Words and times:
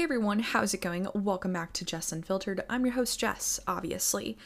Hey 0.00 0.04
everyone, 0.04 0.38
how's 0.38 0.72
it 0.72 0.80
going? 0.80 1.08
Welcome 1.12 1.52
back 1.52 1.74
to 1.74 1.84
Jess 1.84 2.10
Unfiltered. 2.10 2.64
I'm 2.70 2.86
your 2.86 2.94
host, 2.94 3.20
Jess, 3.20 3.60
obviously. 3.66 4.38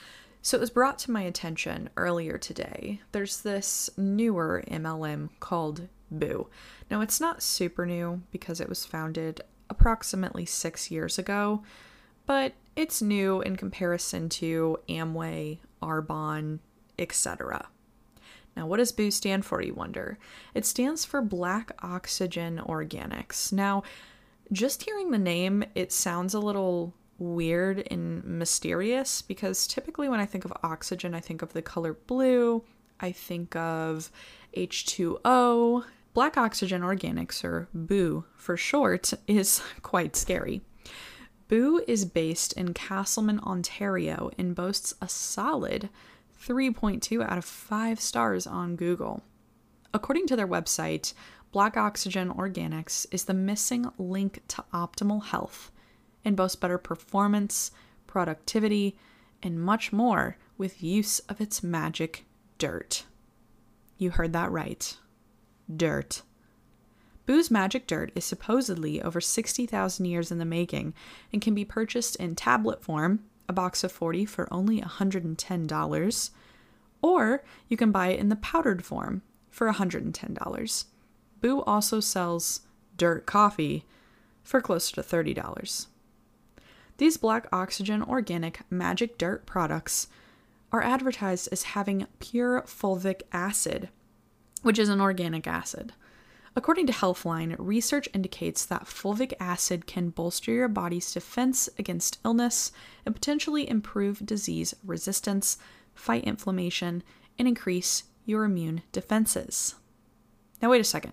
So 0.42 0.56
it 0.56 0.60
was 0.60 0.68
brought 0.68 0.98
to 0.98 1.12
my 1.12 1.22
attention 1.22 1.90
earlier 1.96 2.38
today. 2.38 3.00
There's 3.12 3.40
this 3.40 3.88
newer 3.96 4.64
MLM 4.66 5.28
called 5.38 5.86
Boo. 6.10 6.48
Now, 6.90 7.02
it's 7.02 7.20
not 7.20 7.40
super 7.40 7.86
new 7.86 8.22
because 8.32 8.60
it 8.60 8.68
was 8.68 8.84
founded 8.84 9.42
approximately 9.70 10.44
six 10.44 10.90
years 10.90 11.20
ago, 11.20 11.62
but 12.26 12.54
it's 12.74 13.00
new 13.00 13.40
in 13.40 13.54
comparison 13.54 14.28
to 14.30 14.80
Amway, 14.88 15.58
Arbonne, 15.80 16.58
etc. 16.98 17.68
Now, 18.56 18.66
what 18.66 18.78
does 18.78 18.90
BOO 18.90 19.12
stand 19.12 19.44
for, 19.44 19.62
you 19.62 19.74
wonder? 19.74 20.18
It 20.52 20.66
stands 20.66 21.04
for 21.04 21.22
Black 21.22 21.70
Oxygen 21.80 22.60
Organics. 22.66 23.52
Now, 23.52 23.84
just 24.52 24.82
hearing 24.82 25.10
the 25.10 25.18
name, 25.18 25.64
it 25.74 25.92
sounds 25.92 26.34
a 26.34 26.40
little 26.40 26.94
weird 27.18 27.86
and 27.90 28.24
mysterious 28.24 29.22
because 29.22 29.66
typically 29.66 30.08
when 30.08 30.20
I 30.20 30.26
think 30.26 30.44
of 30.44 30.52
oxygen, 30.62 31.14
I 31.14 31.20
think 31.20 31.42
of 31.42 31.52
the 31.52 31.62
color 31.62 31.94
blue, 31.94 32.64
I 33.00 33.12
think 33.12 33.54
of 33.56 34.10
H2O. 34.56 35.84
Black 36.12 36.36
Oxygen 36.36 36.82
Organics, 36.82 37.42
or 37.42 37.68
BOO 37.74 38.24
for 38.36 38.56
short, 38.56 39.12
is 39.26 39.60
quite 39.82 40.14
scary. 40.14 40.62
BOO 41.48 41.82
is 41.88 42.04
based 42.04 42.52
in 42.52 42.72
Casselman, 42.72 43.42
Ontario, 43.42 44.30
and 44.38 44.54
boasts 44.54 44.94
a 45.02 45.08
solid 45.08 45.90
3.2 46.40 47.22
out 47.22 47.38
of 47.38 47.44
5 47.44 48.00
stars 48.00 48.46
on 48.46 48.76
Google. 48.76 49.24
According 49.92 50.28
to 50.28 50.36
their 50.36 50.46
website, 50.46 51.14
Black 51.54 51.76
Oxygen 51.76 52.32
Organics 52.32 53.06
is 53.12 53.26
the 53.26 53.32
missing 53.32 53.86
link 53.96 54.42
to 54.48 54.64
optimal 54.74 55.22
health 55.22 55.70
and 56.24 56.36
boasts 56.36 56.56
better 56.56 56.78
performance, 56.78 57.70
productivity, 58.08 58.98
and 59.40 59.62
much 59.62 59.92
more 59.92 60.36
with 60.58 60.82
use 60.82 61.20
of 61.28 61.40
its 61.40 61.62
magic 61.62 62.24
dirt. 62.58 63.04
You 63.98 64.10
heard 64.10 64.32
that 64.32 64.50
right. 64.50 64.96
Dirt. 65.72 66.22
BOO's 67.24 67.52
magic 67.52 67.86
dirt 67.86 68.10
is 68.16 68.24
supposedly 68.24 69.00
over 69.00 69.20
60,000 69.20 70.06
years 70.06 70.32
in 70.32 70.38
the 70.38 70.44
making 70.44 70.92
and 71.32 71.40
can 71.40 71.54
be 71.54 71.64
purchased 71.64 72.16
in 72.16 72.34
tablet 72.34 72.82
form, 72.82 73.20
a 73.48 73.52
box 73.52 73.84
of 73.84 73.92
40 73.92 74.24
for 74.24 74.52
only 74.52 74.80
$110, 74.80 76.30
or 77.00 77.44
you 77.68 77.76
can 77.76 77.92
buy 77.92 78.08
it 78.08 78.18
in 78.18 78.28
the 78.28 78.34
powdered 78.34 78.84
form 78.84 79.22
for 79.52 79.72
$110. 79.72 80.84
Boo 81.44 81.60
also 81.66 82.00
sells 82.00 82.62
dirt 82.96 83.26
coffee 83.26 83.84
for 84.42 84.62
closer 84.62 84.94
to 84.94 85.02
$30. 85.02 85.88
These 86.96 87.18
black 87.18 87.46
oxygen 87.52 88.02
organic 88.02 88.60
magic 88.70 89.18
dirt 89.18 89.44
products 89.44 90.08
are 90.72 90.82
advertised 90.82 91.50
as 91.52 91.74
having 91.74 92.06
pure 92.18 92.62
fulvic 92.62 93.24
acid, 93.30 93.90
which 94.62 94.78
is 94.78 94.88
an 94.88 95.02
organic 95.02 95.46
acid. 95.46 95.92
According 96.56 96.86
to 96.86 96.94
Healthline, 96.94 97.56
research 97.58 98.08
indicates 98.14 98.64
that 98.64 98.86
fulvic 98.86 99.34
acid 99.38 99.86
can 99.86 100.08
bolster 100.08 100.50
your 100.50 100.68
body's 100.68 101.12
defense 101.12 101.68
against 101.78 102.20
illness 102.24 102.72
and 103.04 103.14
potentially 103.14 103.68
improve 103.68 104.24
disease 104.24 104.74
resistance, 104.82 105.58
fight 105.94 106.24
inflammation, 106.24 107.02
and 107.38 107.46
increase 107.46 108.04
your 108.24 108.44
immune 108.44 108.80
defenses. 108.92 109.74
Now, 110.62 110.70
wait 110.70 110.80
a 110.80 110.84
second. 110.84 111.12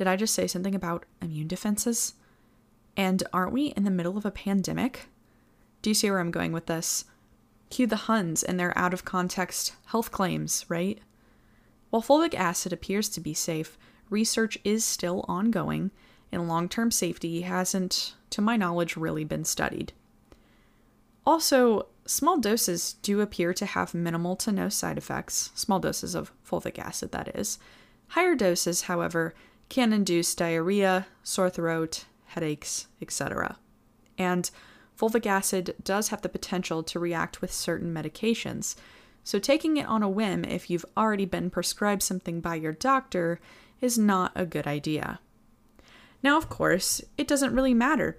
Did 0.00 0.06
I 0.06 0.16
just 0.16 0.32
say 0.32 0.46
something 0.46 0.74
about 0.74 1.04
immune 1.20 1.46
defenses? 1.46 2.14
And 2.96 3.22
aren't 3.34 3.52
we 3.52 3.66
in 3.66 3.84
the 3.84 3.90
middle 3.90 4.16
of 4.16 4.24
a 4.24 4.30
pandemic? 4.30 5.10
Do 5.82 5.90
you 5.90 5.94
see 5.94 6.10
where 6.10 6.20
I'm 6.20 6.30
going 6.30 6.52
with 6.52 6.64
this? 6.64 7.04
Cue 7.68 7.86
the 7.86 7.96
Huns 7.96 8.42
and 8.42 8.58
their 8.58 8.72
out 8.78 8.94
of 8.94 9.04
context 9.04 9.74
health 9.88 10.10
claims, 10.10 10.64
right? 10.70 10.98
While 11.90 12.00
fulvic 12.00 12.32
acid 12.34 12.72
appears 12.72 13.10
to 13.10 13.20
be 13.20 13.34
safe, 13.34 13.76
research 14.08 14.56
is 14.64 14.86
still 14.86 15.22
ongoing, 15.28 15.90
and 16.32 16.48
long 16.48 16.70
term 16.70 16.90
safety 16.90 17.42
hasn't, 17.42 18.14
to 18.30 18.40
my 18.40 18.56
knowledge, 18.56 18.96
really 18.96 19.24
been 19.24 19.44
studied. 19.44 19.92
Also, 21.26 21.88
small 22.06 22.38
doses 22.38 22.94
do 23.02 23.20
appear 23.20 23.52
to 23.52 23.66
have 23.66 23.92
minimal 23.92 24.34
to 24.36 24.50
no 24.50 24.70
side 24.70 24.96
effects, 24.96 25.50
small 25.54 25.78
doses 25.78 26.14
of 26.14 26.32
fulvic 26.42 26.78
acid, 26.78 27.12
that 27.12 27.36
is. 27.36 27.58
Higher 28.08 28.34
doses, 28.34 28.82
however, 28.82 29.34
can 29.70 29.94
induce 29.94 30.34
diarrhea, 30.34 31.06
sore 31.22 31.48
throat, 31.48 32.04
headaches, 32.26 32.88
etc. 33.00 33.56
And 34.18 34.50
fulvic 34.98 35.24
acid 35.24 35.74
does 35.82 36.08
have 36.08 36.20
the 36.20 36.28
potential 36.28 36.82
to 36.82 36.98
react 36.98 37.40
with 37.40 37.52
certain 37.52 37.94
medications. 37.94 38.76
So, 39.24 39.38
taking 39.38 39.78
it 39.78 39.86
on 39.86 40.02
a 40.02 40.08
whim 40.08 40.44
if 40.44 40.68
you've 40.68 40.84
already 40.96 41.24
been 41.24 41.48
prescribed 41.48 42.02
something 42.02 42.40
by 42.42 42.56
your 42.56 42.72
doctor 42.72 43.40
is 43.80 43.96
not 43.96 44.32
a 44.34 44.44
good 44.44 44.66
idea. 44.66 45.20
Now, 46.22 46.36
of 46.36 46.48
course, 46.50 47.00
it 47.16 47.26
doesn't 47.26 47.54
really 47.54 47.74
matter 47.74 48.18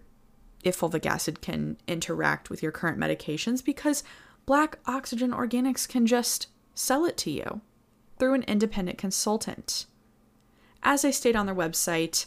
if 0.63 0.79
fulvic 0.79 1.06
acid 1.06 1.41
can 1.41 1.78
interact 1.88 2.50
with 2.50 2.63
your 2.63 2.72
current 2.72 3.00
medications 3.00 3.63
because 3.63 4.03
Black 4.45 4.79
Oxygen 4.85 5.31
Organics 5.31 5.88
can 5.88 6.07
just 6.07 6.47
sell 6.73 7.06
it 7.06 7.17
to 7.17 7.31
you 7.31 7.61
through 8.17 8.34
an 8.34 8.44
independent 8.44 8.97
consultant. 8.97 9.85
As 10.83 11.01
they 11.03 11.11
state 11.11 11.35
on 11.35 11.45
their 11.45 11.55
website, 11.55 12.25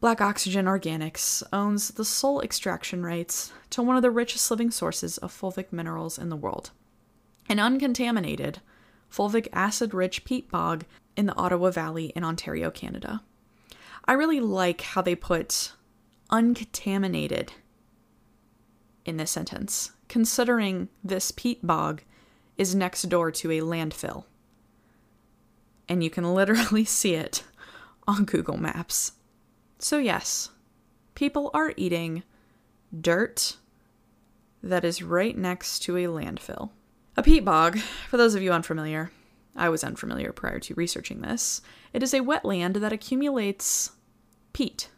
Black 0.00 0.20
Oxygen 0.20 0.64
Organics 0.64 1.42
owns 1.52 1.90
the 1.90 2.04
sole 2.04 2.40
extraction 2.40 3.04
rights 3.04 3.52
to 3.68 3.82
one 3.82 3.96
of 3.96 4.02
the 4.02 4.10
richest 4.10 4.50
living 4.50 4.70
sources 4.70 5.18
of 5.18 5.32
fulvic 5.32 5.72
minerals 5.72 6.18
in 6.18 6.30
the 6.30 6.36
world 6.36 6.70
an 7.50 7.58
uncontaminated, 7.58 8.60
fulvic 9.10 9.48
acid 9.52 9.92
rich 9.92 10.24
peat 10.24 10.48
bog 10.50 10.84
in 11.16 11.26
the 11.26 11.36
Ottawa 11.36 11.70
Valley 11.70 12.06
in 12.14 12.22
Ontario, 12.22 12.70
Canada. 12.70 13.22
I 14.04 14.12
really 14.12 14.38
like 14.38 14.82
how 14.82 15.02
they 15.02 15.16
put 15.16 15.72
uncontaminated 16.30 17.52
in 19.04 19.16
this 19.16 19.32
sentence, 19.32 19.90
considering 20.08 20.88
this 21.02 21.32
peat 21.32 21.66
bog 21.66 22.02
is 22.56 22.74
next 22.74 23.02
door 23.08 23.32
to 23.32 23.50
a 23.50 23.60
landfill. 23.60 24.24
And 25.88 26.04
you 26.04 26.10
can 26.10 26.34
literally 26.34 26.84
see 26.86 27.14
it 27.14 27.42
on 28.06 28.24
Google 28.24 28.56
Maps. 28.56 29.12
So, 29.78 29.98
yes, 29.98 30.50
people 31.14 31.50
are 31.54 31.72
eating 31.76 32.22
dirt 32.98 33.56
that 34.62 34.84
is 34.84 35.02
right 35.02 35.36
next 35.36 35.80
to 35.80 35.96
a 35.96 36.04
landfill. 36.04 36.70
A 37.16 37.22
peat 37.22 37.44
bog, 37.44 37.78
for 38.08 38.16
those 38.16 38.34
of 38.34 38.42
you 38.42 38.52
unfamiliar, 38.52 39.10
I 39.56 39.68
was 39.68 39.84
unfamiliar 39.84 40.32
prior 40.32 40.60
to 40.60 40.74
researching 40.74 41.20
this, 41.20 41.60
it 41.92 42.02
is 42.02 42.14
a 42.14 42.20
wetland 42.20 42.80
that 42.80 42.92
accumulates 42.92 43.92
peat, 44.52 44.90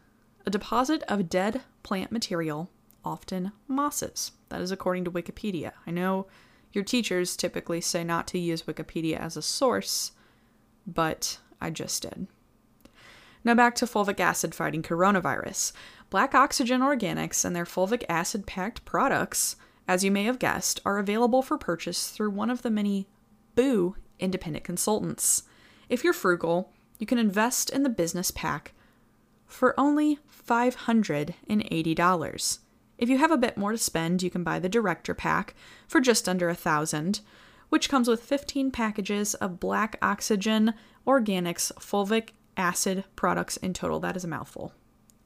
a 0.44 0.50
deposit 0.50 1.02
of 1.08 1.28
dead 1.28 1.62
plant 1.82 2.12
material, 2.12 2.70
often 3.04 3.52
mosses. 3.66 4.32
That 4.48 4.60
is 4.60 4.70
according 4.70 5.04
to 5.04 5.10
Wikipedia. 5.10 5.72
I 5.86 5.91
know 5.91 6.26
your 6.72 6.84
teachers 6.84 7.36
typically 7.36 7.80
say 7.80 8.04
not 8.04 8.26
to 8.28 8.38
use 8.38 8.62
Wikipedia 8.62 9.18
as 9.18 9.36
a 9.36 9.42
source, 9.42 10.12
but 10.86 11.38
I 11.60 11.70
just 11.70 12.02
did. 12.02 12.26
Now 13.44 13.54
back 13.54 13.75
to 13.76 13.86
fulvic 13.86 14.20
acid 14.20 14.54
fighting 14.54 14.82
coronavirus. 14.82 15.72
Black 16.10 16.34
Oxygen 16.34 16.80
Organics 16.80 17.44
and 17.44 17.56
their 17.56 17.64
fulvic 17.64 18.04
acid 18.08 18.47
packed 18.47 18.84
products, 18.84 19.56
as 19.88 20.04
you 20.04 20.10
may 20.10 20.25
have 20.25 20.38
guessed, 20.38 20.80
are 20.84 20.98
available 20.98 21.42
for 21.42 21.58
purchase 21.58 22.08
through 22.08 22.30
one 22.30 22.50
of 22.50 22.62
the 22.62 22.70
many 22.70 23.08
Boo 23.54 23.97
independent 24.19 24.64
consultants. 24.64 25.42
If 25.88 26.04
you're 26.04 26.12
frugal, 26.12 26.72
you 26.98 27.06
can 27.06 27.19
invest 27.19 27.70
in 27.70 27.82
the 27.82 27.88
business 27.88 28.30
pack 28.30 28.75
for 29.47 29.78
only 29.78 30.19
$580. 30.48 32.59
If 32.98 33.09
you 33.09 33.18
have 33.18 33.33
a 33.33 33.36
bit 33.36 33.56
more 33.56 33.72
to 33.72 33.78
spend, 33.78 34.22
you 34.22 34.30
can 34.30 34.44
buy 34.44 34.60
the 34.60 34.68
director 34.68 35.15
pack 35.15 35.54
for 35.89 36.00
just 36.00 36.28
under 36.28 36.48
a 36.48 36.54
thousand, 36.54 37.21
which 37.68 37.89
comes 37.89 38.06
with 38.06 38.22
15 38.22 38.71
packages 38.71 39.34
of 39.34 39.59
Black 39.59 39.98
Oxygen 40.00 40.74
Organics 41.06 41.72
fulvic 41.74 42.28
acid 42.57 43.04
products 43.16 43.57
in 43.59 43.72
total. 43.72 44.01
That 44.01 44.16
is 44.16 44.25
a 44.25 44.28
mouthful. 44.28 44.72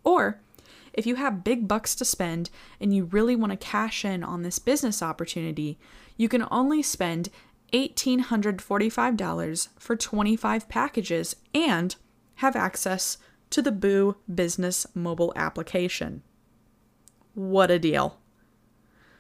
Or 0.04 0.40
if 0.92 1.06
you 1.06 1.16
have 1.16 1.44
big 1.44 1.68
bucks 1.68 1.94
to 1.96 2.04
spend 2.04 2.50
and 2.80 2.94
you 2.94 3.04
really 3.04 3.36
want 3.36 3.52
to 3.52 3.56
cash 3.56 4.04
in 4.04 4.24
on 4.24 4.42
this 4.42 4.58
business 4.58 5.02
opportunity, 5.02 5.78
you 6.16 6.28
can 6.28 6.46
only 6.50 6.82
spend 6.82 7.28
$1,845 7.72 9.68
for 9.78 9.96
25 9.96 10.68
packages 10.68 11.36
and 11.54 11.96
have 12.36 12.56
access 12.56 13.18
to 13.50 13.60
the 13.60 13.72
Boo 13.72 14.16
Business 14.32 14.86
mobile 14.94 15.32
application. 15.36 16.22
What 17.34 17.70
a 17.70 17.78
deal! 17.78 18.18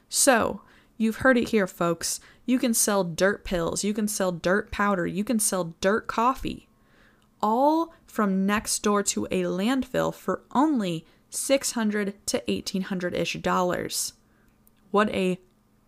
So, 0.08 0.62
you've 0.96 1.16
heard 1.16 1.36
it 1.36 1.50
here, 1.50 1.66
folks. 1.66 2.20
You 2.46 2.58
can 2.58 2.72
sell 2.72 3.04
dirt 3.04 3.44
pills, 3.44 3.84
you 3.84 3.92
can 3.92 4.08
sell 4.08 4.32
dirt 4.32 4.70
powder, 4.70 5.06
you 5.06 5.24
can 5.24 5.38
sell 5.38 5.74
dirt 5.80 6.06
coffee 6.06 6.65
all 7.42 7.94
from 8.06 8.46
next 8.46 8.82
door 8.82 9.02
to 9.02 9.26
a 9.26 9.42
landfill 9.42 10.14
for 10.14 10.42
only 10.52 11.04
600 11.30 12.14
to 12.26 12.42
1800 12.48 13.14
ish 13.14 13.34
dollars. 13.34 14.14
What 14.90 15.10
a 15.10 15.38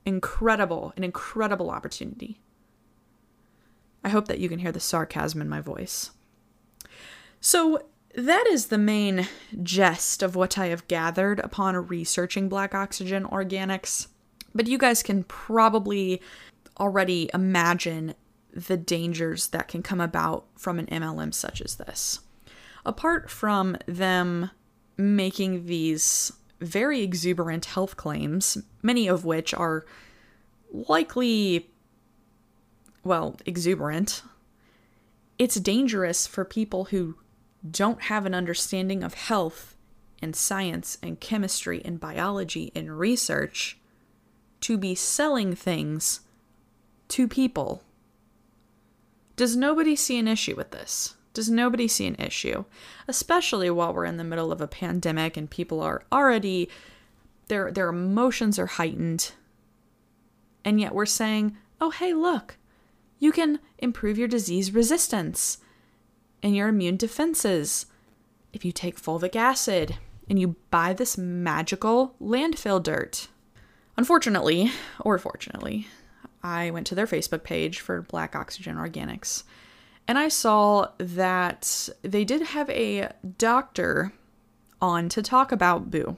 incredible, 0.05 0.93
an 0.97 1.05
incredible 1.05 1.71
opportunity. 1.71 2.41
I 4.05 4.11
hope 4.11 4.29
that 4.29 4.39
you 4.39 4.49
can 4.49 4.59
hear 4.59 4.73
the 4.73 4.81
sarcasm 4.81 5.41
in 5.41 5.49
my 5.49 5.61
voice. 5.61 6.13
So, 7.41 7.83
that 8.15 8.47
is 8.49 8.67
the 8.67 8.79
main 8.79 9.29
gist 9.63 10.23
of 10.23 10.35
what 10.35 10.59
I 10.59 10.67
have 10.67 10.89
gathered 10.89 11.41
upon 11.41 11.77
researching 11.77 12.49
black 12.49 12.75
oxygen 12.75 13.25
organics. 13.25 14.09
But 14.55 14.67
you 14.67 14.79
guys 14.79 15.03
can 15.03 15.25
probably 15.25 16.23
already 16.81 17.31
imagine 17.35 18.15
the 18.67 18.77
dangers 18.77 19.49
that 19.49 19.69
can 19.69 19.83
come 19.83 20.01
about 20.01 20.47
from 20.57 20.79
an 20.79 20.87
MLM 20.87 21.33
such 21.33 21.61
as 21.61 21.77
this. 21.77 22.21
Apart 22.85 23.31
from 23.31 23.77
them 23.87 24.51
making 24.97 25.67
these 25.67 26.33
very 26.61 27.03
exuberant 27.03 27.67
health 27.67 27.97
claims, 27.97 28.59
many 28.83 29.07
of 29.07 29.25
which 29.25 29.55
are 29.55 29.87
likely, 30.73 31.71
well, 33.05 33.37
exuberant, 33.47 34.23
it's 35.39 35.57
dangerous 35.57 36.27
for 36.27 36.45
people 36.45 36.87
who 36.87 37.17
don't 37.69 38.03
have 38.03 38.27
an 38.27 38.35
understanding 38.35 39.03
of 39.05 39.15
health 39.15 39.77
and 40.21 40.35
science 40.35 40.99
and 41.03 41.21
chemistry 41.21 41.81
and 41.85 42.01
biology 42.01 42.73
and 42.75 42.99
research 42.99 43.79
to 44.61 44.77
be 44.77 44.95
selling 44.95 45.55
things 45.55 46.21
to 47.09 47.29
people. 47.29 47.83
Does 49.39 49.55
nobody 49.57 49.95
see 49.95 50.19
an 50.19 50.27
issue 50.27 50.57
with 50.57 50.73
this? 50.73 51.15
Does 51.33 51.49
nobody 51.49 51.87
see 51.87 52.09
an 52.09 52.17
issue? 52.17 52.65
Especially 53.07 53.71
while 53.71 53.95
we're 53.95 54.05
in 54.05 54.17
the 54.17 54.25
middle 54.25 54.51
of 54.51 54.61
a 54.61 54.67
pandemic 54.67 55.37
and 55.37 55.49
people 55.49 55.81
are 55.81 56.03
already 56.11 56.69
their 57.47 57.71
their 57.71 57.89
emotions 57.89 58.59
are 58.59 58.67
heightened. 58.67 59.31
And 60.65 60.81
yet 60.81 60.93
we're 60.93 61.07
saying, 61.07 61.57
"Oh, 61.81 61.91
hey, 61.91 62.15
look. 62.15 62.57
You 63.21 63.31
can 63.31 63.61
improve 63.79 64.19
your 64.19 64.27
disease 64.27 64.75
resistance 64.75 65.59
and 66.43 66.57
your 66.57 66.67
immune 66.67 66.97
defenses 66.97 67.87
if 68.53 68.65
you 68.65 68.73
take 68.73 69.01
fulvic 69.01 69.37
acid 69.37 69.99
and 70.29 70.41
you 70.41 70.57
buy 70.73 70.93
this 70.93 71.17
magical 71.17 72.17
landfill 72.21 72.83
dirt." 72.83 73.29
Unfortunately, 73.97 74.73
or 74.99 75.17
fortunately, 75.17 75.87
I 76.43 76.71
went 76.71 76.87
to 76.89 76.95
their 76.95 77.07
Facebook 77.07 77.43
page 77.43 77.81
for 77.81 78.03
Black 78.03 78.37
Oxygen 78.37 78.77
Organics 78.77 79.43
and 80.09 80.19
I 80.19 80.29
saw 80.29 80.89
that 80.97 81.91
they 82.01 82.25
did 82.25 82.41
have 82.41 82.71
a 82.71 83.11
doctor 83.37 84.15
on 84.81 85.11
to 85.11 85.21
talk 85.21 85.53
about 85.53 85.91
Boo. 85.91 86.17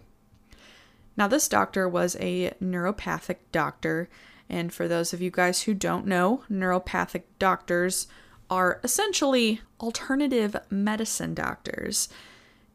Now, 1.17 1.27
this 1.27 1.49
doctor 1.49 1.89
was 1.89 2.17
a 2.21 2.53
naturopathic 2.63 3.39
doctor, 3.51 4.09
and 4.49 4.73
for 4.73 4.87
those 4.87 5.13
of 5.13 5.21
you 5.21 5.33
guys 5.33 5.63
who 5.63 5.75
don't 5.75 6.07
know, 6.07 6.45
naturopathic 6.49 7.25
doctors 7.41 8.07
are 8.49 8.81
essentially 8.85 9.61
alternative 9.81 10.57
medicine 10.71 11.35
doctors. 11.35 12.09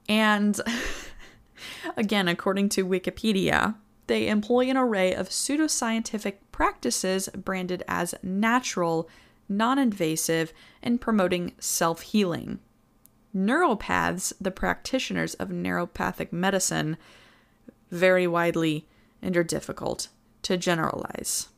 And 0.10 0.60
again, 1.98 2.28
according 2.28 2.70
to 2.70 2.86
Wikipedia, 2.86 3.76
they 4.08 4.28
employ 4.28 4.70
an 4.70 4.78
array 4.78 5.14
of 5.14 5.30
pseudoscientific 5.30 6.36
practices 6.52 7.30
branded 7.36 7.84
as 7.88 8.16
natural 8.22 9.10
non 9.50 9.78
invasive, 9.78 10.54
and 10.82 11.02
promoting 11.02 11.54
self 11.60 12.02
healing. 12.02 12.60
Naturopaths, 13.36 14.34
the 14.40 14.52
practitioners 14.52 15.34
of 15.36 15.50
naturopathic 15.50 16.32
medicine, 16.32 16.98
vary 17.92 18.28
widely 18.28 18.88
and 19.22 19.36
are 19.36 19.44
difficult 19.44 20.08
to 20.42 20.58
generalize. 20.58 21.50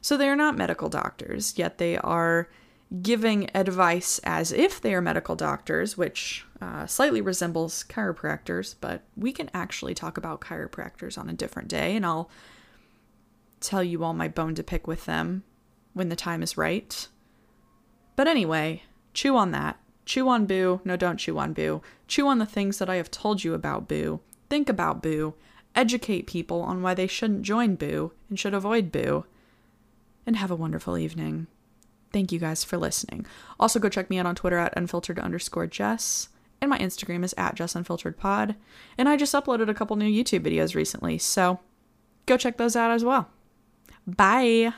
So 0.00 0.16
they 0.16 0.28
are 0.28 0.36
not 0.36 0.56
medical 0.56 0.88
doctors, 0.88 1.58
yet 1.58 1.78
they 1.78 1.98
are 1.98 2.48
giving 3.02 3.50
advice 3.54 4.20
as 4.22 4.52
if 4.52 4.80
they 4.80 4.94
are 4.94 5.00
medical 5.00 5.34
doctors, 5.34 5.96
which 5.96 6.44
uh, 6.60 6.86
slightly 6.86 7.20
resembles 7.20 7.84
chiropractors, 7.88 8.74
but 8.80 9.02
we 9.16 9.32
can 9.32 9.50
actually 9.52 9.94
talk 9.94 10.16
about 10.16 10.40
chiropractors 10.40 11.18
on 11.18 11.28
a 11.28 11.34
different 11.34 11.68
day, 11.68 11.96
and 11.96 12.06
I'll 12.06 12.30
tell 13.60 13.82
you 13.82 14.04
all 14.04 14.14
my 14.14 14.28
bone 14.28 14.54
to 14.54 14.62
pick 14.62 14.86
with 14.86 15.06
them 15.06 15.42
when 15.94 16.08
the 16.08 16.16
time 16.16 16.42
is 16.42 16.56
right. 16.56 17.08
But 18.14 18.28
anyway, 18.28 18.84
chew 19.14 19.36
on 19.36 19.50
that. 19.50 19.78
Chew 20.04 20.28
on 20.28 20.46
Boo. 20.46 20.80
No, 20.84 20.96
don't 20.96 21.18
chew 21.18 21.38
on 21.38 21.52
Boo. 21.52 21.82
Chew 22.06 22.28
on 22.28 22.38
the 22.38 22.46
things 22.46 22.78
that 22.78 22.88
I 22.88 22.96
have 22.96 23.10
told 23.10 23.42
you 23.42 23.54
about 23.54 23.88
Boo. 23.88 24.20
Think 24.48 24.68
about 24.68 25.02
Boo. 25.02 25.34
Educate 25.74 26.26
people 26.26 26.62
on 26.62 26.80
why 26.80 26.94
they 26.94 27.08
shouldn't 27.08 27.42
join 27.42 27.74
Boo 27.74 28.12
and 28.28 28.38
should 28.38 28.54
avoid 28.54 28.92
Boo. 28.92 29.26
And 30.24 30.36
have 30.36 30.50
a 30.50 30.56
wonderful 30.56 30.96
evening. 30.96 31.48
Thank 32.16 32.32
you 32.32 32.38
guys 32.38 32.64
for 32.64 32.78
listening. 32.78 33.26
Also, 33.60 33.78
go 33.78 33.90
check 33.90 34.08
me 34.08 34.18
out 34.18 34.24
on 34.24 34.34
Twitter 34.34 34.56
at 34.56 34.72
unfiltered 34.74 35.18
underscore 35.18 35.66
Jess. 35.66 36.30
And 36.62 36.70
my 36.70 36.78
Instagram 36.78 37.22
is 37.22 37.34
at 37.36 37.56
Jess 37.56 37.74
Unfiltered 37.74 38.16
Pod. 38.16 38.56
And 38.96 39.06
I 39.06 39.18
just 39.18 39.34
uploaded 39.34 39.68
a 39.68 39.74
couple 39.74 39.96
new 39.96 40.06
YouTube 40.06 40.40
videos 40.40 40.74
recently, 40.74 41.18
so 41.18 41.60
go 42.24 42.38
check 42.38 42.56
those 42.56 42.74
out 42.74 42.90
as 42.90 43.04
well. 43.04 43.28
Bye. 44.06 44.72